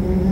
Mm-hmm. 0.00 0.29